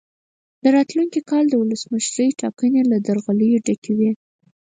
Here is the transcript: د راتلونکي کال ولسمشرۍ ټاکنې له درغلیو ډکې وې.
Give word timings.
د 0.63 0.63
راتلونکي 0.75 1.19
کال 1.31 1.45
ولسمشرۍ 1.53 2.29
ټاکنې 2.41 2.81
له 2.91 2.97
درغلیو 3.07 3.63
ډکې 3.65 3.93
وې. 3.99 4.11